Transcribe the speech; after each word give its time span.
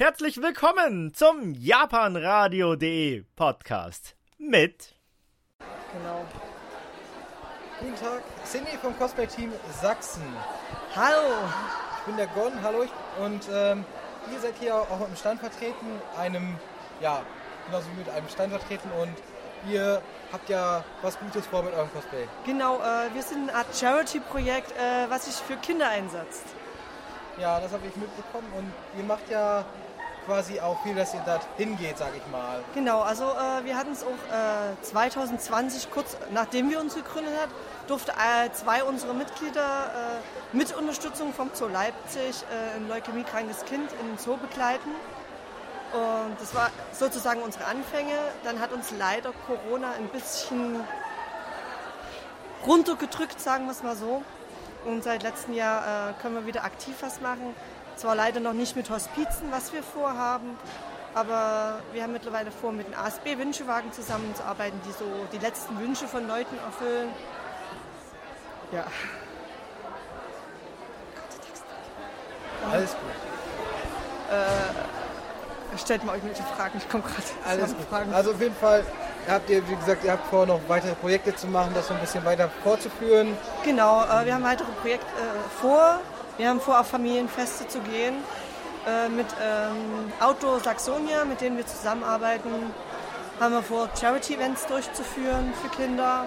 Herzlich 0.00 0.40
willkommen 0.40 1.12
zum 1.12 1.54
japanradio.de 1.54 3.24
Podcast 3.34 4.14
mit 4.38 4.94
Genau. 5.92 6.24
Guten 7.80 7.96
Tag, 7.96 8.22
Cindy 8.44 8.78
vom 8.80 8.96
Cosplay-Team 8.96 9.50
Sachsen. 9.82 10.22
Hallo. 10.94 11.34
Ich 11.98 12.04
bin 12.04 12.16
der 12.16 12.28
Gon, 12.28 12.52
hallo. 12.62 12.84
Ich, 12.84 12.92
und 13.20 13.42
ähm, 13.52 13.84
ihr 14.32 14.38
seid 14.38 14.54
hier 14.60 14.76
auch 14.76 15.04
im 15.04 15.16
Stand 15.16 15.40
vertreten, 15.40 15.88
einem, 16.16 16.56
ja, 17.00 17.24
genauso 17.66 17.88
wie 17.90 17.98
mit 17.98 18.08
einem 18.08 18.28
Stand 18.28 18.52
vertreten 18.52 18.90
und 19.02 19.16
ihr 19.68 20.00
habt 20.32 20.48
ja 20.48 20.84
was 21.02 21.18
Gutes 21.18 21.44
vor 21.48 21.64
mit 21.64 21.74
eurem 21.74 21.90
Cosplay. 21.92 22.28
Genau, 22.46 22.76
äh, 22.76 23.12
wir 23.14 23.22
sind 23.22 23.48
eine 23.48 23.58
Art 23.58 23.76
Charity-Projekt, 23.76 24.70
äh, 24.78 25.10
was 25.10 25.24
sich 25.24 25.34
für 25.34 25.56
Kinder 25.56 25.88
einsetzt. 25.88 26.44
Ja, 27.40 27.60
das 27.60 27.72
habe 27.72 27.86
ich 27.86 27.94
mitbekommen 27.96 28.48
und 28.56 28.72
ihr 28.98 29.04
macht 29.04 29.28
ja 29.28 29.64
quasi 30.28 30.60
auch 30.60 30.78
viel, 30.82 30.94
dass 30.94 31.14
ihr 31.14 31.22
da 31.24 31.40
hingeht, 31.56 31.96
sag 31.96 32.10
ich 32.14 32.30
mal. 32.30 32.62
Genau, 32.74 33.00
also 33.00 33.24
äh, 33.24 33.64
wir 33.64 33.76
hatten 33.78 33.92
es 33.92 34.04
auch 34.04 34.10
äh, 34.10 34.82
2020, 34.82 35.90
kurz 35.90 36.18
nachdem 36.32 36.68
wir 36.68 36.80
uns 36.80 36.94
gegründet 36.94 37.32
haben, 37.40 37.50
durfte 37.86 38.12
äh, 38.12 38.52
zwei 38.52 38.84
unserer 38.84 39.14
Mitglieder 39.14 40.20
äh, 40.52 40.56
mit 40.56 40.76
Unterstützung 40.76 41.32
vom 41.32 41.48
Zoo 41.54 41.68
Leipzig 41.68 42.44
äh, 42.52 42.76
ein 42.76 42.88
leukämiekrankes 42.88 43.64
Kind 43.64 43.90
in 44.02 44.06
den 44.06 44.18
Zoo 44.18 44.36
begleiten. 44.36 44.90
Und 45.94 46.38
das 46.38 46.54
war 46.54 46.68
sozusagen 46.92 47.40
unsere 47.40 47.64
Anfänge. 47.64 48.12
Dann 48.44 48.60
hat 48.60 48.72
uns 48.72 48.92
leider 48.98 49.32
Corona 49.46 49.92
ein 49.92 50.08
bisschen 50.08 50.84
runtergedrückt, 52.66 53.40
sagen 53.40 53.64
wir 53.64 53.72
es 53.72 53.82
mal 53.82 53.96
so. 53.96 54.22
Und 54.84 55.02
seit 55.02 55.22
letztem 55.22 55.54
Jahr 55.54 56.10
äh, 56.10 56.12
können 56.20 56.34
wir 56.34 56.46
wieder 56.46 56.64
aktiv 56.64 56.94
was 57.00 57.22
machen. 57.22 57.54
Zwar 57.98 58.14
leider 58.14 58.38
noch 58.38 58.52
nicht 58.52 58.76
mit 58.76 58.90
Hospizen, 58.90 59.50
was 59.50 59.72
wir 59.72 59.82
vorhaben, 59.82 60.56
aber 61.14 61.80
wir 61.92 62.04
haben 62.04 62.12
mittlerweile 62.12 62.52
vor, 62.52 62.70
mit 62.70 62.86
dem 62.86 62.94
ASB-Wünschewagen 62.94 63.92
zusammenzuarbeiten, 63.92 64.80
die 64.86 64.92
so 64.92 65.04
die 65.32 65.38
letzten 65.38 65.76
Wünsche 65.80 66.06
von 66.06 66.28
Leuten 66.28 66.56
erfüllen. 66.64 67.08
Ja. 68.70 68.84
Alles 72.70 72.90
gut. 72.90 73.18
Stellt 75.76 76.04
mal 76.04 76.14
irgendwelche 76.14 76.44
Fragen, 76.44 76.78
ich 76.78 76.88
komme 76.88 77.02
gerade 77.02 77.22
Alles 77.48 77.74
gut. 77.74 77.86
Fragen. 77.88 78.14
Also 78.14 78.30
auf 78.30 78.40
jeden 78.40 78.54
Fall 78.54 78.84
habt 79.28 79.50
ihr, 79.50 79.68
wie 79.68 79.74
gesagt, 79.74 80.04
ihr 80.04 80.12
habt 80.12 80.26
vor, 80.28 80.46
noch 80.46 80.60
weitere 80.68 80.94
Projekte 80.94 81.34
zu 81.34 81.48
machen, 81.48 81.72
das 81.74 81.88
so 81.88 81.94
ein 81.94 82.00
bisschen 82.00 82.24
weiter 82.24 82.48
fortzuführen. 82.62 83.36
Genau, 83.64 84.04
äh, 84.04 84.24
wir 84.24 84.34
haben 84.34 84.44
weitere 84.44 84.70
Projekte 84.82 85.06
äh, 85.06 85.60
vor. 85.60 85.98
Wir 86.38 86.48
haben 86.48 86.60
vor, 86.60 86.78
auf 86.78 86.86
Familienfeste 86.86 87.66
zu 87.66 87.80
gehen 87.80 88.14
äh, 88.86 89.08
mit 89.08 89.26
ähm, 89.42 90.12
Outdoor 90.20 90.60
Saxonia, 90.60 91.24
mit 91.24 91.40
denen 91.40 91.56
wir 91.56 91.66
zusammenarbeiten. 91.66 92.48
Haben 93.40 93.54
wir 93.54 93.62
vor, 93.62 93.88
Charity-Events 94.00 94.66
durchzuführen 94.66 95.52
für 95.60 95.68
Kinder. 95.70 96.26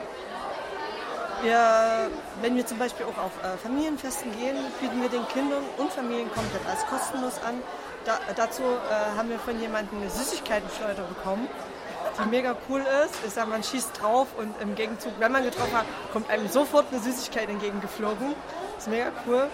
Wir, 1.43 2.09
wenn 2.41 2.57
wir 2.57 2.65
zum 2.67 2.77
Beispiel 2.77 3.05
auch 3.05 3.23
auf 3.23 3.31
äh, 3.41 3.57
Familienfesten 3.63 4.37
gehen, 4.37 4.57
bieten 4.81 5.01
wir 5.01 5.07
den 5.07 5.25
Kindern 5.29 5.63
und 5.77 5.93
Familien 5.93 6.29
komplett 6.33 6.67
als 6.69 6.85
kostenlos 6.87 7.41
an. 7.47 7.63
Da, 8.03 8.19
dazu 8.35 8.63
äh, 8.63 9.17
haben 9.17 9.29
wir 9.29 9.39
von 9.39 9.57
jemandem 9.61 9.99
eine 10.01 10.09
Süßigkeitenschleuder 10.09 11.03
bekommen, 11.03 11.47
die 12.21 12.29
mega 12.29 12.57
cool 12.67 12.81
ist. 13.05 13.15
Ich 13.25 13.31
sag, 13.31 13.47
man 13.47 13.63
schießt 13.63 14.01
drauf 14.01 14.27
und 14.37 14.53
im 14.61 14.75
Gegenzug, 14.75 15.13
wenn 15.19 15.31
man 15.31 15.45
getroffen 15.45 15.77
hat, 15.77 15.85
kommt 16.11 16.29
einem 16.29 16.49
sofort 16.49 16.87
eine 16.91 16.99
Süßigkeit 16.99 17.47
entgegengeflogen. 17.47 18.35
ist 18.77 18.89
mega 18.89 19.13
cool. 19.25 19.47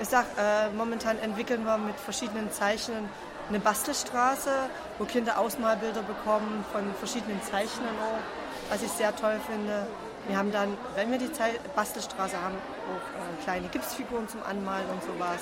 Ich 0.00 0.08
sag, 0.08 0.24
äh, 0.38 0.68
momentan 0.76 1.18
entwickeln 1.18 1.64
wir 1.64 1.78
mit 1.78 1.98
verschiedenen 1.98 2.50
Zeichnen 2.52 3.08
eine 3.48 3.60
Bastelstraße, 3.60 4.50
wo 4.98 5.04
Kinder 5.04 5.38
Ausmalbilder 5.38 6.02
bekommen 6.02 6.64
von 6.72 6.94
verschiedenen 6.96 7.40
Zeichnern 7.42 7.94
auch, 8.02 8.70
was 8.70 8.82
ich 8.82 8.90
sehr 8.90 9.14
toll 9.16 9.40
finde. 9.50 9.86
Wir 10.28 10.36
haben 10.36 10.50
dann, 10.52 10.76
wenn 10.96 11.10
wir 11.12 11.18
die 11.18 11.32
Zei- 11.32 11.58
Bastelstraße 11.74 12.36
haben, 12.42 12.56
auch 12.56 13.40
äh, 13.40 13.44
kleine 13.44 13.68
Gipsfiguren 13.68 14.28
zum 14.28 14.40
Anmalen 14.42 14.84
und 14.90 15.02
sowas. 15.02 15.40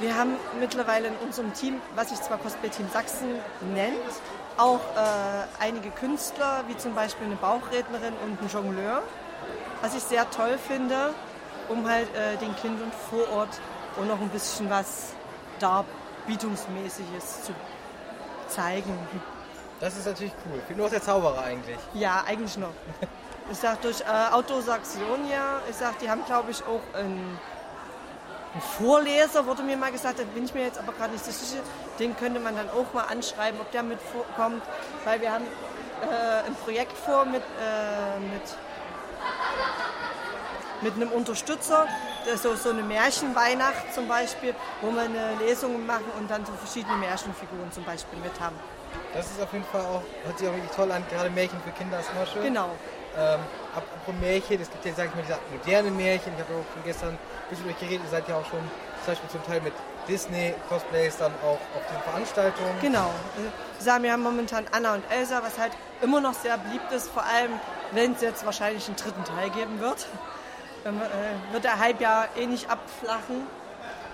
Wir 0.00 0.16
haben 0.16 0.36
mittlerweile 0.60 1.08
in 1.08 1.16
unserem 1.16 1.52
Team, 1.52 1.80
was 1.96 2.10
sich 2.10 2.20
zwar 2.22 2.38
Cosplay 2.38 2.70
Team 2.70 2.88
Sachsen 2.92 3.34
nennt, 3.74 3.96
auch 4.56 4.80
äh, 4.96 5.62
einige 5.62 5.90
Künstler, 5.90 6.62
wie 6.68 6.76
zum 6.76 6.94
Beispiel 6.94 7.26
eine 7.26 7.36
Bauchrednerin 7.36 8.14
und 8.24 8.40
ein 8.40 8.48
Jongleur, 8.48 9.02
was 9.82 9.94
ich 9.94 10.02
sehr 10.04 10.30
toll 10.30 10.56
finde, 10.56 11.12
um 11.68 11.88
halt 11.88 12.08
äh, 12.14 12.36
den 12.36 12.54
Kindern 12.56 12.90
vor 13.10 13.28
Ort 13.36 13.60
auch 13.98 14.04
noch 14.04 14.20
ein 14.20 14.28
bisschen 14.28 14.70
was 14.70 15.12
Darbietungsmäßiges 15.58 17.44
zu 17.44 17.52
zeigen. 18.48 18.96
Das 19.80 19.96
ist 19.96 20.06
natürlich 20.06 20.32
cool. 20.46 20.60
Fehlt 20.66 20.76
nur 20.76 20.86
noch 20.86 20.92
der 20.92 21.02
Zauberer 21.02 21.42
eigentlich. 21.42 21.78
Ja, 21.94 22.24
eigentlich 22.26 22.56
noch. 22.56 22.72
Ich 23.50 23.56
sag 23.56 23.80
durch 23.80 24.02
äh, 24.02 24.60
Saxonia, 24.60 25.62
ich 25.70 25.76
sag, 25.76 25.98
die 26.00 26.10
haben 26.10 26.22
glaube 26.26 26.50
ich 26.50 26.62
auch 26.64 26.82
einen, 26.92 27.38
einen 28.52 28.62
Vorleser, 28.76 29.46
wurde 29.46 29.62
mir 29.62 29.78
mal 29.78 29.90
gesagt, 29.90 30.18
da 30.18 30.24
bin 30.34 30.44
ich 30.44 30.52
mir 30.52 30.64
jetzt 30.64 30.78
aber 30.78 30.92
gerade 30.92 31.14
nicht 31.14 31.24
so 31.24 31.30
sicher. 31.30 31.62
Den 31.98 32.14
könnte 32.14 32.40
man 32.40 32.56
dann 32.56 32.68
auch 32.68 32.92
mal 32.92 33.04
anschreiben, 33.04 33.58
ob 33.58 33.70
der 33.72 33.84
mitkommt, 33.84 34.62
weil 35.06 35.22
wir 35.22 35.32
haben 35.32 35.46
äh, 36.02 36.46
ein 36.46 36.54
Projekt 36.56 36.92
vor 36.92 37.24
mit, 37.24 37.40
äh, 37.40 38.20
mit, 38.20 38.42
mit 40.82 40.94
einem 40.94 41.10
Unterstützer, 41.10 41.86
das 42.26 42.42
so, 42.42 42.54
so 42.54 42.70
eine 42.70 42.82
Märchenweihnacht 42.82 43.94
zum 43.94 44.08
Beispiel, 44.08 44.54
wo 44.80 44.90
wir 44.90 45.02
eine 45.02 45.36
Lesung 45.40 45.84
machen 45.86 46.10
und 46.18 46.30
dann 46.30 46.44
so 46.46 46.52
verschiedene 46.52 46.96
Märchenfiguren 46.96 47.70
zum 47.72 47.84
Beispiel 47.84 48.18
mit 48.20 48.38
haben. 48.40 48.56
Das 49.14 49.26
ist 49.26 49.40
auf 49.42 49.52
jeden 49.52 49.64
Fall 49.64 49.82
auch, 49.82 50.02
hört 50.24 50.38
sich 50.38 50.48
auch 50.48 50.52
wirklich 50.52 50.70
toll 50.70 50.90
an. 50.92 51.04
Gerade 51.10 51.30
Märchen 51.30 51.60
für 51.62 51.70
Kinder 51.72 52.00
ist 52.00 52.10
immer 52.14 52.26
schön. 52.26 52.42
Genau. 52.42 52.70
Ähm, 53.16 53.40
apropos 53.74 54.14
Märchen, 54.20 54.60
es 54.60 54.70
gibt 54.70 54.84
ja, 54.84 54.92
sag 54.94 55.06
ich 55.06 55.14
mal, 55.14 55.22
diese 55.22 55.38
moderne 55.50 55.90
Märchen. 55.90 56.32
Ich 56.34 56.40
habe 56.44 56.54
auch 56.54 56.72
schon 56.72 56.84
gestern 56.84 57.10
ein 57.10 57.18
bisschen 57.50 57.64
durchgeredet. 57.64 58.00
Ihr 58.04 58.10
seid 58.10 58.28
ja 58.28 58.36
auch 58.36 58.46
schon 58.46 58.60
zum 59.04 59.06
Beispiel 59.06 59.30
zum 59.30 59.44
Teil 59.44 59.60
mit 59.62 59.72
Disney-Cosplays 60.08 61.18
dann 61.18 61.32
auch 61.42 61.60
auf 61.76 61.82
den 61.92 62.00
Veranstaltungen. 62.02 62.74
Genau. 62.80 63.10
Wir 63.80 64.12
haben 64.12 64.22
momentan 64.22 64.66
Anna 64.72 64.94
und 64.94 65.04
Elsa, 65.10 65.42
was 65.42 65.58
halt 65.58 65.72
immer 66.00 66.20
noch 66.20 66.34
sehr 66.34 66.56
beliebt 66.58 66.90
ist, 66.92 67.08
vor 67.10 67.24
allem 67.24 67.52
wenn 67.92 68.12
es 68.12 68.20
jetzt 68.20 68.44
wahrscheinlich 68.44 68.86
einen 68.86 68.96
dritten 68.96 69.24
Teil 69.24 69.50
geben 69.50 69.80
wird. 69.80 70.06
Äh, 70.84 71.52
wird 71.52 71.64
der 71.64 71.78
Hype 71.78 72.00
ja 72.00 72.26
eh 72.36 72.46
nicht 72.46 72.70
abflachen. 72.70 73.46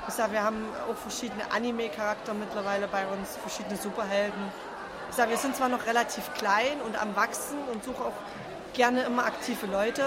Ich 0.08 0.14
sag, 0.14 0.32
wir 0.32 0.42
haben 0.42 0.66
auch 0.91 0.97
verschiedene 0.97 1.42
Anime-Charakter 1.50 2.34
mittlerweile 2.34 2.88
bei 2.88 3.06
uns, 3.06 3.36
verschiedene 3.36 3.76
Superhelden. 3.76 4.52
Ich 5.10 5.16
sag, 5.16 5.30
wir 5.30 5.36
sind 5.36 5.56
zwar 5.56 5.69
noch 5.69 5.86
relativ 5.86 6.32
klein 6.34 6.80
und 6.84 7.00
am 7.00 7.16
Wachsen 7.16 7.58
und 7.72 7.84
suchen 7.84 8.04
auch 8.04 8.75
gerne 8.75 9.02
immer 9.02 9.25
aktive 9.25 9.66
Leute. 9.66 10.04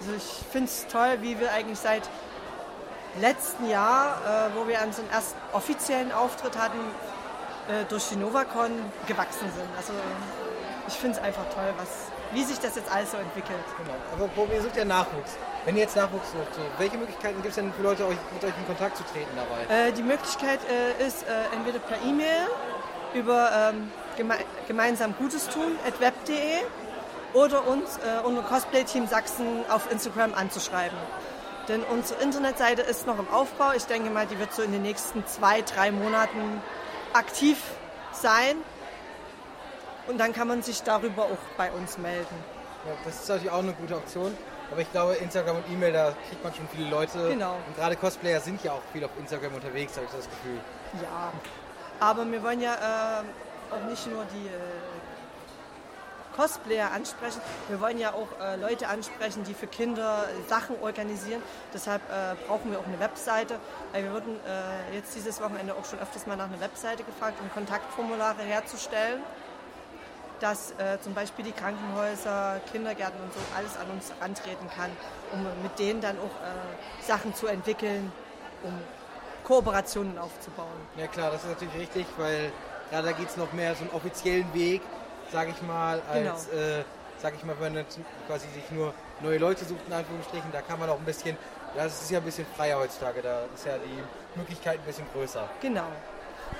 Also 0.00 0.12
ich 0.16 0.44
finde 0.50 0.68
es 0.68 0.86
toll, 0.88 1.18
wie 1.20 1.38
wir 1.40 1.52
eigentlich 1.52 1.78
seit 1.78 2.02
letzten 3.20 3.68
Jahr, 3.70 4.18
äh, 4.26 4.56
wo 4.56 4.66
wir 4.68 4.82
unseren 4.84 5.08
ersten 5.10 5.38
offiziellen 5.52 6.12
Auftritt 6.12 6.58
hatten, 6.58 6.80
äh, 7.68 7.84
durch 7.88 8.08
die 8.08 8.16
Novacon 8.16 8.72
gewachsen 9.06 9.50
sind. 9.54 9.68
Also 9.76 9.92
ich 10.88 10.94
finde 10.94 11.16
es 11.18 11.24
einfach 11.24 11.44
toll, 11.54 11.72
was, 11.78 12.10
wie 12.34 12.44
sich 12.44 12.58
das 12.58 12.76
jetzt 12.76 12.90
alles 12.90 13.12
so 13.12 13.16
entwickelt. 13.16 13.64
Genau. 13.78 13.94
Aber 14.12 14.30
wo 14.34 14.52
ihr 14.52 14.60
sucht 14.60 14.76
ja 14.76 14.84
Nachwuchs. 14.84 15.36
Wenn 15.64 15.76
ihr 15.76 15.82
jetzt 15.82 15.96
Nachwuchs 15.96 16.32
sucht, 16.32 16.54
so, 16.54 16.60
welche 16.78 16.98
Möglichkeiten 16.98 17.36
gibt 17.36 17.48
es 17.48 17.54
denn 17.54 17.72
für 17.72 17.82
Leute, 17.82 18.06
euch, 18.06 18.16
mit 18.32 18.44
euch 18.44 18.52
in 18.58 18.66
Kontakt 18.66 18.96
zu 18.96 19.04
treten 19.04 19.30
dabei? 19.34 19.88
Äh, 19.88 19.92
die 19.92 20.02
Möglichkeit 20.02 20.60
äh, 20.68 21.06
ist 21.06 21.22
äh, 21.22 21.54
entweder 21.56 21.78
per 21.78 21.96
E-Mail 22.02 22.48
über 23.14 23.50
ähm, 23.72 23.90
geme 24.16 24.34
gemeinsam 24.66 25.14
Gutes 25.16 25.48
tun 25.48 25.78
at 25.86 26.00
web.de 26.00 26.34
oder 27.32 27.66
uns 27.66 27.98
äh, 27.98 28.24
unter 28.24 28.42
Cosplay 28.42 28.84
Team 28.84 29.06
Sachsen 29.06 29.64
auf 29.68 29.90
Instagram 29.90 30.34
anzuschreiben. 30.34 30.98
Denn 31.68 31.82
unsere 31.82 32.22
Internetseite 32.22 32.82
ist 32.82 33.06
noch 33.06 33.18
im 33.18 33.28
Aufbau. 33.30 33.72
Ich 33.74 33.84
denke 33.84 34.10
mal, 34.10 34.26
die 34.26 34.38
wird 34.38 34.52
so 34.52 34.62
in 34.62 34.72
den 34.72 34.82
nächsten 34.82 35.26
zwei, 35.26 35.62
drei 35.62 35.92
Monaten 35.92 36.60
aktiv 37.14 37.58
sein. 38.12 38.56
Und 40.06 40.18
dann 40.18 40.32
kann 40.32 40.48
man 40.48 40.62
sich 40.62 40.82
darüber 40.82 41.24
auch 41.24 41.56
bei 41.56 41.70
uns 41.72 41.98
melden. 41.98 42.36
Ja, 42.86 42.92
das 43.04 43.22
ist 43.22 43.28
natürlich 43.28 43.50
auch 43.50 43.60
eine 43.60 43.72
gute 43.72 43.96
Option. 43.96 44.36
Aber 44.70 44.80
ich 44.80 44.90
glaube, 44.92 45.14
Instagram 45.14 45.56
und 45.56 45.64
E-Mail, 45.70 45.92
da 45.92 46.12
kriegt 46.28 46.42
man 46.42 46.54
schon 46.54 46.68
viele 46.68 46.88
Leute. 46.90 47.28
Genau. 47.28 47.56
Und 47.66 47.76
gerade 47.76 47.96
Cosplayer 47.96 48.40
sind 48.40 48.62
ja 48.64 48.72
auch 48.72 48.82
viel 48.92 49.04
auf 49.04 49.10
Instagram 49.18 49.54
unterwegs, 49.54 49.96
habe 49.96 50.06
ich 50.06 50.12
das 50.12 50.28
Gefühl. 50.28 50.58
Ja, 51.02 51.32
aber 52.00 52.30
wir 52.30 52.42
wollen 52.42 52.60
ja 52.60 52.74
äh, 52.74 53.74
auch 53.74 53.88
nicht 53.88 54.06
nur 54.10 54.24
die 54.34 54.46
äh, 54.48 56.36
Cosplayer 56.36 56.90
ansprechen, 56.90 57.40
wir 57.68 57.80
wollen 57.80 57.98
ja 57.98 58.12
auch 58.12 58.26
äh, 58.40 58.56
Leute 58.56 58.88
ansprechen, 58.88 59.44
die 59.44 59.54
für 59.54 59.68
Kinder 59.68 60.24
Sachen 60.48 60.76
organisieren. 60.82 61.40
Deshalb 61.72 62.02
äh, 62.10 62.34
brauchen 62.48 62.72
wir 62.72 62.80
auch 62.80 62.86
eine 62.86 62.98
Webseite, 62.98 63.60
weil 63.92 64.02
wir 64.02 64.12
wurden 64.12 64.40
äh, 64.44 64.96
jetzt 64.96 65.14
dieses 65.14 65.40
Wochenende 65.40 65.74
auch 65.74 65.84
schon 65.84 66.00
öfters 66.00 66.26
mal 66.26 66.36
nach 66.36 66.46
einer 66.46 66.60
Webseite 66.60 67.04
gefragt, 67.04 67.38
um 67.40 67.50
Kontaktformulare 67.52 68.42
herzustellen, 68.42 69.22
dass 70.40 70.72
äh, 70.72 70.98
zum 71.00 71.14
Beispiel 71.14 71.44
die 71.44 71.52
Krankenhäuser, 71.52 72.60
Kindergärten 72.72 73.20
und 73.22 73.32
so 73.32 73.40
alles 73.56 73.76
an 73.76 73.90
uns 73.90 74.12
herantreten 74.12 74.68
kann, 74.76 74.90
um 75.32 75.42
mit 75.62 75.78
denen 75.78 76.00
dann 76.00 76.16
auch 76.18 76.24
äh, 76.24 77.02
Sachen 77.04 77.34
zu 77.34 77.46
entwickeln, 77.46 78.12
um 78.62 78.72
Kooperationen 79.44 80.18
aufzubauen. 80.18 80.68
Ja 80.96 81.06
klar, 81.06 81.30
das 81.30 81.42
ist 81.44 81.50
natürlich 81.50 81.74
richtig, 81.76 82.06
weil 82.16 82.50
gerade 82.90 83.08
da 83.08 83.12
geht 83.12 83.28
es 83.28 83.36
noch 83.36 83.52
mehr 83.52 83.74
so 83.74 83.82
einen 83.82 83.92
offiziellen 83.92 84.52
Weg, 84.54 84.82
sage 85.30 85.50
ich 85.50 85.62
mal, 85.62 86.00
als, 86.10 86.48
Genau. 86.48 86.62
äh, 86.62 86.84
sag 87.18 87.34
ich 87.34 87.44
mal, 87.44 87.54
wenn 87.60 87.74
man 87.74 87.84
quasi 88.26 88.48
sich 88.48 88.70
nur 88.70 88.92
neue 89.20 89.38
Leute 89.38 89.64
sucht, 89.64 89.80
in 89.86 89.92
Anführungsstrichen, 89.92 90.50
da 90.52 90.62
kann 90.62 90.78
man 90.78 90.88
auch 90.90 90.98
ein 90.98 91.04
bisschen, 91.04 91.36
ja, 91.76 91.84
es 91.84 92.02
ist 92.02 92.10
ja 92.10 92.18
ein 92.18 92.24
bisschen 92.24 92.46
freier 92.56 92.78
heutzutage, 92.78 93.22
da 93.22 93.42
ist 93.54 93.66
ja 93.66 93.74
die 93.78 94.38
Möglichkeit 94.38 94.78
ein 94.78 94.84
bisschen 94.84 95.06
größer. 95.12 95.48
Genau. 95.60 95.86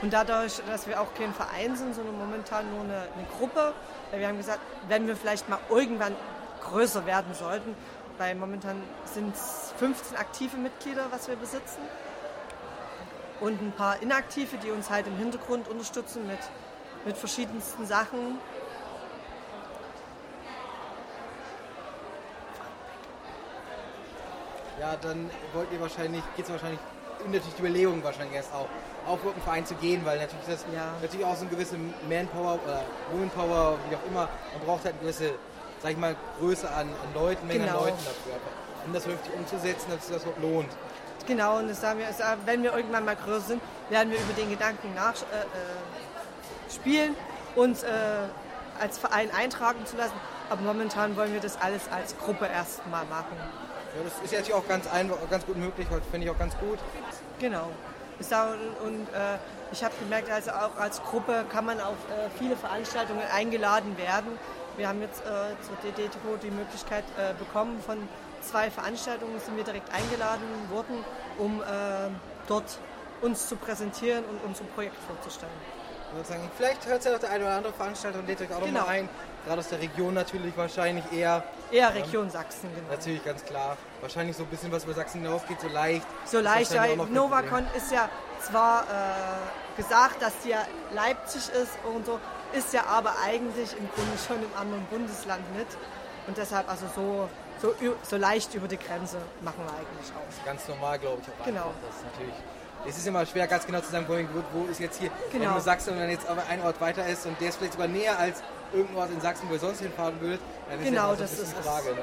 Und 0.02 0.12
dadurch, 0.12 0.60
dass 0.66 0.86
wir 0.86 1.00
auch 1.00 1.14
kein 1.14 1.32
Verein 1.32 1.76
sind, 1.76 1.94
sondern 1.94 2.18
momentan 2.18 2.70
nur 2.70 2.80
eine, 2.80 3.02
eine 3.14 3.26
Gruppe, 3.38 3.72
weil 4.10 4.20
wir 4.20 4.28
haben 4.28 4.36
gesagt, 4.36 4.60
wenn 4.88 5.06
wir 5.06 5.16
vielleicht 5.16 5.48
mal 5.48 5.58
irgendwann 5.70 6.14
größer 6.62 7.06
werden 7.06 7.34
sollten, 7.34 7.74
weil 8.18 8.34
momentan 8.34 8.82
sind 9.04 9.34
es 9.34 9.72
15 9.78 10.16
aktive 10.16 10.56
Mitglieder, 10.56 11.06
was 11.10 11.28
wir 11.28 11.36
besitzen. 11.36 11.80
Und 13.40 13.60
ein 13.60 13.72
paar 13.72 14.00
Inaktive, 14.00 14.56
die 14.58 14.70
uns 14.70 14.90
halt 14.90 15.06
im 15.06 15.16
Hintergrund 15.16 15.68
unterstützen 15.68 16.26
mit, 16.26 16.38
mit 17.04 17.16
verschiedensten 17.16 17.86
Sachen. 17.86 18.38
Ja, 24.80 24.96
dann 24.96 25.30
wollt 25.52 25.72
ihr 25.72 25.80
wahrscheinlich, 25.80 26.22
geht 26.36 26.44
es 26.44 26.50
wahrscheinlich 26.50 26.80
in 27.24 27.32
natürlich 27.32 27.54
die 27.54 27.60
Überlegung 27.62 28.02
wahrscheinlich 28.04 28.34
erst 28.36 28.52
auch, 28.52 28.68
auf 29.06 29.18
irgendeinen 29.18 29.42
Verein 29.42 29.66
zu 29.66 29.74
gehen, 29.74 30.04
weil 30.04 30.18
natürlich 30.18 30.46
das 30.46 30.64
Ja. 30.74 30.92
natürlich 31.02 31.26
auch 31.26 31.34
so 31.36 31.42
eine 31.42 31.50
gewisse 31.50 31.76
Manpower 32.08 32.58
oder 32.64 32.82
Womanpower, 33.12 33.78
wie 33.88 33.96
auch 33.96 34.06
immer, 34.08 34.28
man 34.56 34.66
braucht 34.66 34.84
halt 34.84 34.94
eine 34.94 35.02
gewisse, 35.02 35.32
sag 35.82 35.92
ich 35.92 35.96
mal, 35.98 36.16
Größe 36.40 36.68
an, 36.70 36.88
an 36.88 37.14
Leuten, 37.14 37.46
Menge 37.46 37.64
Genau. 37.66 37.78
an 37.78 37.84
Leuten 37.84 37.98
dafür. 38.04 38.34
Um 38.86 38.92
das 38.92 39.02
vernünftig 39.04 39.32
umzusetzen, 39.34 39.90
dass 39.90 40.06
sich 40.06 40.16
das 40.16 40.24
lohnt. 40.42 40.68
Genau, 41.26 41.58
und 41.58 41.68
das 41.68 41.80
sagen 41.80 41.98
wir, 42.00 42.12
sagen, 42.12 42.42
wenn 42.44 42.62
wir 42.62 42.74
irgendwann 42.74 43.04
mal 43.06 43.16
größer 43.16 43.46
sind, 43.46 43.62
werden 43.88 44.10
wir 44.10 44.18
über 44.18 44.32
den 44.34 44.50
Gedanken 44.50 44.94
nachspielen, 44.94 45.42
äh, 45.42 46.72
spielen, 46.74 47.16
uns 47.56 47.82
äh, 47.82 47.88
als 48.80 48.98
Verein 48.98 49.30
eintragen 49.34 49.86
zu 49.86 49.96
lassen. 49.96 50.12
Aber 50.50 50.60
momentan 50.60 51.16
wollen 51.16 51.32
wir 51.32 51.40
das 51.40 51.58
alles 51.60 51.82
als 51.90 52.16
Gruppe 52.18 52.46
erstmal 52.46 53.06
machen. 53.06 53.36
Ja, 53.96 54.02
das 54.02 54.12
ist 54.24 54.32
natürlich 54.32 54.54
auch 54.54 54.66
ganz 54.68 54.86
einfach, 54.92 55.16
ganz 55.30 55.46
gut 55.46 55.56
möglich, 55.56 55.86
das 55.90 56.00
finde 56.10 56.26
ich 56.26 56.30
auch 56.32 56.38
ganz 56.38 56.56
gut. 56.58 56.78
Genau. 57.38 57.70
Und 58.84 59.06
äh, 59.08 59.38
ich 59.72 59.82
habe 59.82 59.94
gemerkt, 59.98 60.30
also 60.30 60.50
auch 60.52 60.76
als 60.78 61.02
Gruppe 61.02 61.44
kann 61.50 61.66
man 61.66 61.80
auf 61.80 61.96
äh, 62.10 62.30
viele 62.38 62.56
Veranstaltungen 62.56 63.22
eingeladen 63.32 63.96
werden. 63.98 64.38
Wir 64.76 64.88
haben 64.88 65.00
jetzt 65.02 65.20
äh, 65.22 65.54
zur 65.62 65.76
DDTO 65.82 66.36
die 66.42 66.50
Möglichkeit 66.50 67.04
äh, 67.18 67.34
bekommen, 67.34 67.80
von 67.84 68.08
zwei 68.42 68.70
Veranstaltungen 68.70 69.40
sind 69.40 69.56
wir 69.56 69.64
direkt 69.64 69.92
eingeladen 69.92 70.44
worden, 70.70 71.04
um 71.38 71.60
äh, 71.62 71.64
dort 72.46 72.78
uns 73.20 73.48
zu 73.48 73.56
präsentieren 73.56 74.24
und 74.24 74.38
unser 74.44 74.64
Projekt 74.64 74.96
vorzustellen. 75.06 75.52
Sozusagen. 76.16 76.50
Vielleicht 76.56 76.86
hört 76.86 77.04
ja 77.04 77.14
auch 77.14 77.18
der 77.18 77.30
eine 77.30 77.44
oder 77.44 77.54
andere 77.56 77.72
lädt 78.26 78.40
euch 78.40 78.52
auch 78.54 78.60
noch 78.60 78.66
Genau. 78.66 78.80
mal 78.80 78.88
ein. 78.88 79.08
Gerade 79.44 79.60
aus 79.60 79.68
der 79.68 79.80
Region 79.80 80.14
natürlich 80.14 80.56
wahrscheinlich 80.56 81.04
eher, 81.12 81.44
Eher 81.70 81.94
Region 81.94 82.30
Sachsen, 82.30 82.70
genau. 82.74 82.88
natürlich 82.90 83.22
ganz 83.24 83.44
klar. 83.44 83.76
Wahrscheinlich 84.00 84.36
so 84.36 84.44
ein 84.44 84.48
bisschen 84.48 84.72
was 84.72 84.84
über 84.84 84.94
Sachsen 84.94 85.22
hinausgeht, 85.22 85.60
so 85.60 85.68
leicht. 85.68 86.06
So 86.24 86.40
leicht, 86.40 86.72
kein 86.72 86.96
Novacon 87.12 87.66
ist 87.76 87.92
ja 87.92 88.08
zwar 88.40 88.82
äh, 88.84 89.76
gesagt, 89.76 90.22
dass 90.22 90.32
die 90.44 90.50
ja 90.50 90.64
Leipzig 90.94 91.42
ist 91.54 91.72
und 91.94 92.06
so, 92.06 92.20
ist 92.54 92.72
ja 92.72 92.84
aber 92.86 93.14
eigentlich 93.22 93.72
im 93.78 93.88
Grunde 93.94 94.16
schon 94.26 94.36
im 94.36 94.58
anderen 94.58 94.84
Bundesland 94.86 95.42
mit. 95.56 95.66
Und 96.26 96.38
deshalb 96.38 96.68
also 96.70 96.86
so, 96.94 97.28
so, 97.60 97.74
so 98.02 98.16
leicht 98.16 98.54
über 98.54 98.68
die 98.68 98.78
Grenze 98.78 99.18
machen 99.42 99.58
wir 99.58 99.72
eigentlich 99.72 100.10
auch. 100.16 100.44
Ganz 100.46 100.66
normal, 100.68 100.98
glaube 100.98 101.20
ich, 101.22 101.28
auch 101.28 101.44
Genau. 101.44 101.60
einfach. 101.60 101.74
Das 101.86 101.96
ist 101.96 102.04
natürlich. 102.12 102.34
Es 102.86 102.98
ist 102.98 103.06
immer 103.06 103.24
schwer, 103.24 103.46
ganz 103.46 103.66
genau 103.66 103.80
zu 103.80 103.90
sagen, 103.90 104.06
wo, 104.08 104.42
wo 104.58 104.66
ist 104.66 104.78
jetzt 104.80 105.00
hier 105.00 105.10
Genau. 105.32 105.52
nur 105.52 105.60
Sachsen 105.60 105.94
und 105.94 106.00
wenn 106.00 106.10
jetzt 106.10 106.28
aber 106.28 106.42
ein 106.48 106.62
Ort 106.62 106.80
weiter 106.80 107.06
ist 107.06 107.24
und 107.26 107.40
der 107.40 107.48
ist 107.48 107.56
vielleicht 107.56 107.72
sogar 107.74 107.88
näher 107.88 108.18
als 108.18 108.42
irgendein 108.72 108.96
Ort 108.96 109.10
in 109.10 109.20
Sachsen, 109.20 109.48
wo 109.48 109.54
ihr 109.54 109.60
sonst 109.60 109.80
hinfahren 109.80 110.20
würdet, 110.20 110.40
dann 110.68 110.78
ist 110.80 110.84
Genau, 110.86 111.04
immer 111.08 111.16
so 111.16 111.22
das 111.22 111.38
ist. 111.38 111.52
Frage. 111.58 111.90
Ne? 111.94 112.00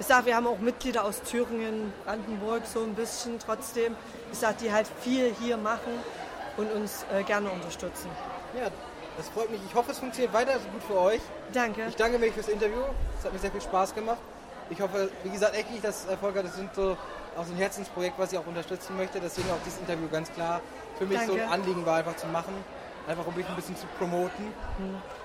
Ich 0.00 0.06
sag, 0.06 0.26
wir 0.26 0.36
haben 0.36 0.46
auch 0.46 0.58
Mitglieder 0.58 1.04
aus 1.04 1.22
Thüringen, 1.22 1.92
Brandenburg 2.04 2.62
so 2.72 2.82
ein 2.82 2.94
bisschen 2.94 3.38
trotzdem. 3.38 3.96
Ich 4.32 4.38
sag, 4.38 4.58
die 4.58 4.72
halt 4.72 4.86
viel 5.00 5.34
hier 5.40 5.56
machen 5.56 5.92
und 6.56 6.70
uns 6.72 7.04
äh, 7.12 7.22
gerne 7.22 7.50
unterstützen. 7.50 8.08
Ja, 8.56 8.68
das 9.16 9.28
freut 9.30 9.50
mich. 9.50 9.60
Ich 9.68 9.74
hoffe, 9.74 9.90
es 9.92 9.98
funktioniert 9.98 10.32
weiter, 10.34 10.52
so 10.54 10.68
gut 10.68 10.82
für 10.86 10.98
euch. 11.00 11.20
Danke. 11.52 11.86
Ich 11.88 11.96
danke 11.96 12.18
mich 12.18 12.32
fürs 12.32 12.48
Interview. 12.48 12.80
Es 13.18 13.24
hat 13.24 13.32
mir 13.32 13.38
sehr 13.38 13.50
viel 13.50 13.60
Spaß 13.62 13.94
gemacht. 13.94 14.18
Ich 14.70 14.80
hoffe, 14.80 15.10
wie 15.24 15.30
gesagt, 15.30 15.54
echt 15.56 15.70
nicht, 15.70 15.82
dass 15.82 16.04
es 16.04 16.10
Erfolg 16.10 16.36
hat. 16.36 16.44
Das 16.44 16.54
sind 16.54 16.72
so 16.74 16.96
auch 17.38 17.46
so 17.46 17.52
ein 17.52 17.58
Herzensprojekt, 17.58 18.18
was 18.18 18.32
ich 18.32 18.38
auch 18.38 18.46
unterstützen 18.46 18.96
möchte. 18.96 19.20
Deswegen 19.20 19.48
auch 19.50 19.62
dieses 19.64 19.78
Interview 19.78 20.08
ganz 20.10 20.30
klar 20.32 20.60
für 20.98 21.06
mich 21.06 21.20
so 21.20 21.32
ein 21.32 21.38
Danke. 21.38 21.52
Anliegen 21.52 21.86
war, 21.86 21.98
einfach 21.98 22.16
zu 22.16 22.26
machen. 22.26 22.52
Einfach 23.06 23.26
um 23.26 23.34
mich 23.34 23.48
ein 23.48 23.56
bisschen 23.56 23.76
zu 23.76 23.86
promoten. 23.98 24.52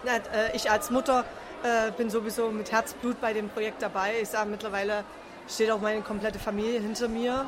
Na, 0.04 0.16
äh, 0.16 0.56
ich 0.56 0.72
als 0.72 0.90
Mutter 0.90 1.26
äh, 1.64 1.92
bin 1.92 2.10
sowieso 2.10 2.50
mit 2.50 2.72
Herzblut 2.72 3.20
bei 3.20 3.34
dem 3.34 3.50
Projekt 3.50 3.82
dabei. 3.82 4.14
Ich 4.22 4.30
sage, 4.30 4.50
mittlerweile 4.50 5.04
steht 5.50 5.70
auch 5.72 5.82
meine 5.82 6.02
komplette 6.02 6.40
Familie 6.40 6.80
hinter 6.80 7.10
mir. 7.10 7.46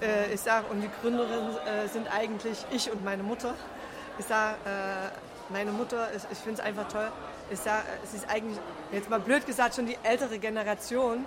Äh, 0.00 0.32
ich 0.32 0.40
sage, 0.40 0.66
und 0.70 0.80
die 0.80 0.88
Gründerin 1.02 1.50
äh, 1.66 1.88
sind 1.88 2.08
eigentlich 2.10 2.64
ich 2.70 2.90
und 2.90 3.04
meine 3.04 3.22
Mutter. 3.22 3.54
Ich 4.18 4.24
sage, 4.24 4.56
äh, 4.64 5.52
meine 5.52 5.72
Mutter, 5.72 6.08
ich, 6.16 6.22
ich 6.30 6.38
finde 6.38 6.60
es 6.60 6.66
einfach 6.66 6.88
toll. 6.88 7.10
Ich 7.50 7.58
sage, 7.58 7.82
es 8.02 8.14
ist 8.14 8.30
eigentlich, 8.30 8.58
jetzt 8.90 9.10
mal 9.10 9.20
blöd 9.20 9.44
gesagt, 9.44 9.74
schon 9.74 9.86
die 9.86 9.98
ältere 10.02 10.38
Generation 10.38 11.26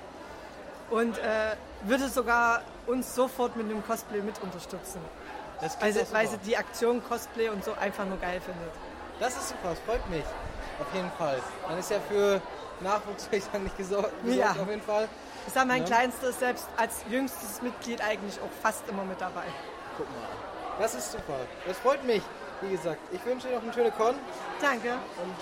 und 0.90 1.18
äh, 1.18 1.56
würde 1.84 2.08
sogar 2.10 2.62
uns 2.88 3.16
sofort 3.16 3.56
mit 3.56 3.66
einem 3.66 3.86
Cosplay 3.86 4.22
mit 4.22 4.42
unterstützen. 4.42 5.00
Das 5.62 5.80
Weil 5.82 5.92
klingt 5.92 6.08
sie, 6.08 6.14
weil 6.14 6.28
sie 6.28 6.38
die 6.40 6.58
Aktion 6.58 7.04
Cosplay 7.08 7.50
und 7.50 7.64
so 7.64 7.74
einfach 7.74 8.06
nur 8.06 8.18
geil 8.18 8.42
findet. 8.42 8.72
Das 9.20 9.36
ist 9.36 9.50
super, 9.50 9.70
das 9.70 9.80
freut 9.80 10.08
mich. 10.10 10.26
Auf 10.80 10.94
jeden 10.94 11.12
Fall. 11.18 11.40
Dann 11.68 11.78
ist 11.80 11.90
ja 11.90 12.00
für 12.10 12.42
Nachwuchs 12.82 13.30
sagen, 13.52 13.64
nicht 13.64 13.78
gesorgt, 13.78 14.12
Ja. 14.26 14.52
auf 14.52 14.68
jeden 14.70 14.82
Fall. 14.82 15.08
Ich 15.48 15.54
sag, 15.54 15.66
mein 15.68 15.82
Ja. 15.82 15.86
Kleinster 15.86 16.30
ist 16.30 16.40
selbst 16.40 16.68
als 16.76 17.06
jüngstes 17.10 17.62
Mitglied 17.62 18.02
eigentlich 18.02 18.40
auch 18.42 18.50
fast 18.62 18.88
immer 18.90 19.04
mit 19.06 19.22
dabei. 19.22 19.44
Guck 19.98 20.08
mal. 20.10 20.28
Das 20.80 20.94
ist 20.94 21.12
super. 21.14 21.38
Das 21.66 21.78
freut 21.78 22.04
mich. 22.04 22.22
Wie 22.62 22.72
gesagt, 22.72 23.00
ich 23.12 23.24
wünsche 23.26 23.48
dir 23.48 23.56
noch 23.56 23.64
eine 23.64 23.74
schöne 23.74 23.92
Con 23.92 24.16
Danke. 24.62 24.90
und 24.92 25.36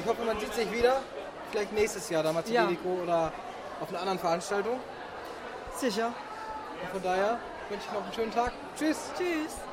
ich 0.00 0.06
hoffe, 0.06 0.22
man 0.24 0.38
sieht 0.40 0.52
sich 0.54 0.70
wieder. 0.72 1.02
Vielleicht 1.50 1.72
nächstes 1.72 2.08
Jahr, 2.08 2.22
da 2.24 2.32
mal 2.32 2.42
Ja. 2.48 2.64
Dedico 2.64 2.88
oder 3.04 3.32
auf 3.80 3.88
einer 3.88 4.00
anderen 4.00 4.18
Veranstaltung. 4.18 4.80
Sicher. 5.76 6.12
Und 6.82 6.90
von 6.90 7.02
daher 7.02 7.38
wünsche 7.68 7.86
ich 7.86 7.92
noch 7.92 8.02
einen 8.04 8.12
schönen 8.12 8.32
Tag. 8.32 8.52
Tschüss. 8.76 9.10
Tschüss. 9.16 9.66